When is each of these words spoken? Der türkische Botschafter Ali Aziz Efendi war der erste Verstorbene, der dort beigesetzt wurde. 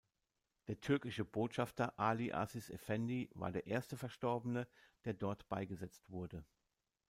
Der 0.65 0.81
türkische 0.81 1.23
Botschafter 1.23 1.99
Ali 1.99 2.33
Aziz 2.33 2.71
Efendi 2.71 3.29
war 3.35 3.51
der 3.51 3.67
erste 3.67 3.97
Verstorbene, 3.97 4.67
der 5.05 5.13
dort 5.13 5.47
beigesetzt 5.47 6.09
wurde. 6.09 6.43